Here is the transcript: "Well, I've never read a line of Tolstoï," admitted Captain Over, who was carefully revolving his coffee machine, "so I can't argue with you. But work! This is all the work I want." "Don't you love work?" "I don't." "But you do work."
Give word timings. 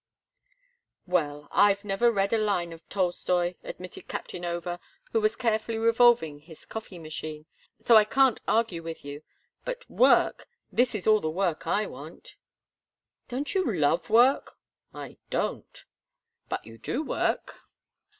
"Well, 1.05 1.47
I've 1.51 1.85
never 1.85 2.09
read 2.11 2.33
a 2.33 2.39
line 2.39 2.73
of 2.73 2.81
Tolstoï," 2.89 3.57
admitted 3.63 4.07
Captain 4.07 4.43
Over, 4.43 4.79
who 5.11 5.21
was 5.21 5.35
carefully 5.35 5.77
revolving 5.77 6.39
his 6.39 6.65
coffee 6.65 6.97
machine, 6.97 7.45
"so 7.83 7.95
I 7.97 8.03
can't 8.05 8.39
argue 8.47 8.81
with 8.81 9.05
you. 9.05 9.21
But 9.63 9.87
work! 9.87 10.47
This 10.71 10.95
is 10.95 11.05
all 11.05 11.19
the 11.19 11.29
work 11.29 11.67
I 11.67 11.85
want." 11.85 12.35
"Don't 13.29 13.53
you 13.53 13.71
love 13.71 14.09
work?" 14.09 14.57
"I 14.91 15.17
don't." 15.29 15.85
"But 16.49 16.65
you 16.65 16.79
do 16.79 17.03
work." 17.03 17.59